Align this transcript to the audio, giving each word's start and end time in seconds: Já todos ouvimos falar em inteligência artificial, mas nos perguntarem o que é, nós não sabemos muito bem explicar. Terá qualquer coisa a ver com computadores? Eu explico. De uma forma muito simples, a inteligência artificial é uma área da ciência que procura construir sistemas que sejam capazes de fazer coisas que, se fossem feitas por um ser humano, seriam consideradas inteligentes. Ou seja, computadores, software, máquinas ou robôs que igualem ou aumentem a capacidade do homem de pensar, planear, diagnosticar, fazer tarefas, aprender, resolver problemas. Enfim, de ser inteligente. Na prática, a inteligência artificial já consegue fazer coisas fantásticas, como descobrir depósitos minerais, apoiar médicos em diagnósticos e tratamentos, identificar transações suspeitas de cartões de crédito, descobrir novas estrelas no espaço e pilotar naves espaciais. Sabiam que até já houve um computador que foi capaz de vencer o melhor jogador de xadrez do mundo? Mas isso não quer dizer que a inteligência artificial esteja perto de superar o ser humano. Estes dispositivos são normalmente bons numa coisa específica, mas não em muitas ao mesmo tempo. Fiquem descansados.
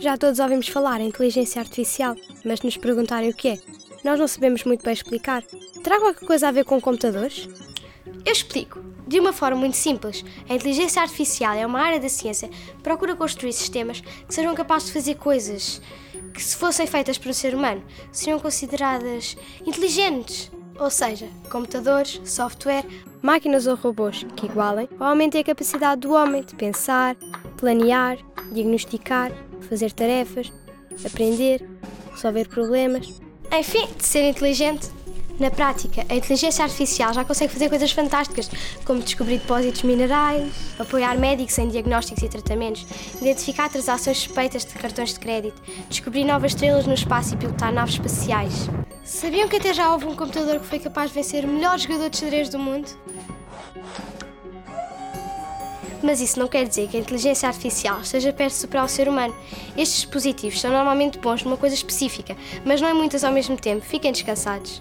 Já 0.00 0.16
todos 0.16 0.38
ouvimos 0.38 0.68
falar 0.68 1.00
em 1.00 1.08
inteligência 1.08 1.60
artificial, 1.60 2.14
mas 2.44 2.60
nos 2.60 2.76
perguntarem 2.76 3.30
o 3.30 3.34
que 3.34 3.48
é, 3.48 3.58
nós 4.04 4.16
não 4.16 4.28
sabemos 4.28 4.62
muito 4.62 4.84
bem 4.84 4.92
explicar. 4.92 5.42
Terá 5.82 5.98
qualquer 5.98 6.24
coisa 6.24 6.46
a 6.46 6.52
ver 6.52 6.64
com 6.64 6.80
computadores? 6.80 7.48
Eu 8.24 8.32
explico. 8.32 8.80
De 9.08 9.18
uma 9.18 9.32
forma 9.32 9.56
muito 9.56 9.76
simples, 9.76 10.24
a 10.48 10.54
inteligência 10.54 11.02
artificial 11.02 11.54
é 11.54 11.66
uma 11.66 11.80
área 11.80 11.98
da 11.98 12.08
ciência 12.08 12.46
que 12.46 12.82
procura 12.82 13.16
construir 13.16 13.52
sistemas 13.52 14.00
que 14.00 14.32
sejam 14.32 14.54
capazes 14.54 14.86
de 14.86 14.92
fazer 14.92 15.14
coisas 15.16 15.82
que, 16.32 16.44
se 16.44 16.54
fossem 16.54 16.86
feitas 16.86 17.18
por 17.18 17.30
um 17.30 17.32
ser 17.32 17.52
humano, 17.52 17.82
seriam 18.12 18.38
consideradas 18.38 19.36
inteligentes. 19.66 20.48
Ou 20.78 20.90
seja, 20.90 21.26
computadores, 21.50 22.20
software, 22.24 22.84
máquinas 23.20 23.66
ou 23.66 23.74
robôs 23.74 24.24
que 24.36 24.46
igualem 24.46 24.88
ou 25.00 25.06
aumentem 25.06 25.40
a 25.40 25.44
capacidade 25.44 26.02
do 26.02 26.12
homem 26.12 26.44
de 26.44 26.54
pensar, 26.54 27.16
planear, 27.56 28.16
diagnosticar, 28.52 29.32
fazer 29.68 29.92
tarefas, 29.92 30.52
aprender, 31.04 31.68
resolver 32.12 32.48
problemas. 32.48 33.20
Enfim, 33.52 33.86
de 33.96 34.04
ser 34.04 34.28
inteligente. 34.28 34.90
Na 35.38 35.52
prática, 35.52 36.04
a 36.08 36.16
inteligência 36.16 36.64
artificial 36.64 37.14
já 37.14 37.24
consegue 37.24 37.52
fazer 37.52 37.68
coisas 37.68 37.92
fantásticas, 37.92 38.50
como 38.84 39.00
descobrir 39.00 39.38
depósitos 39.38 39.84
minerais, 39.84 40.52
apoiar 40.76 41.16
médicos 41.16 41.56
em 41.58 41.68
diagnósticos 41.68 42.24
e 42.24 42.28
tratamentos, 42.28 42.84
identificar 43.22 43.68
transações 43.68 44.18
suspeitas 44.18 44.64
de 44.64 44.74
cartões 44.74 45.14
de 45.14 45.20
crédito, 45.20 45.62
descobrir 45.88 46.24
novas 46.24 46.52
estrelas 46.52 46.86
no 46.86 46.94
espaço 46.94 47.34
e 47.34 47.36
pilotar 47.36 47.72
naves 47.72 47.94
espaciais. 47.94 48.68
Sabiam 49.04 49.48
que 49.48 49.56
até 49.56 49.72
já 49.72 49.92
houve 49.92 50.06
um 50.06 50.16
computador 50.16 50.58
que 50.58 50.66
foi 50.66 50.80
capaz 50.80 51.10
de 51.10 51.14
vencer 51.14 51.44
o 51.44 51.48
melhor 51.48 51.78
jogador 51.78 52.10
de 52.10 52.16
xadrez 52.16 52.48
do 52.48 52.58
mundo? 52.58 52.88
Mas 56.02 56.20
isso 56.20 56.38
não 56.38 56.46
quer 56.46 56.66
dizer 56.66 56.88
que 56.88 56.96
a 56.96 57.00
inteligência 57.00 57.48
artificial 57.48 58.00
esteja 58.00 58.32
perto 58.32 58.52
de 58.52 58.60
superar 58.60 58.84
o 58.84 58.88
ser 58.88 59.08
humano. 59.08 59.34
Estes 59.76 60.02
dispositivos 60.02 60.60
são 60.60 60.70
normalmente 60.70 61.18
bons 61.18 61.42
numa 61.42 61.56
coisa 61.56 61.74
específica, 61.74 62.36
mas 62.64 62.80
não 62.80 62.90
em 62.90 62.94
muitas 62.94 63.24
ao 63.24 63.32
mesmo 63.32 63.56
tempo. 63.56 63.84
Fiquem 63.84 64.12
descansados. 64.12 64.80